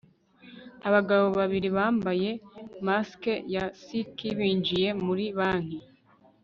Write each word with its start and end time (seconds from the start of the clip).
abagabo 0.87 1.25
babiri 1.39 1.67
bambaye 1.77 2.29
masike 2.87 3.33
ya 3.53 3.63
ski 3.81 4.29
binjiye 4.37 4.87
muri 5.05 5.25
banki 5.37 5.79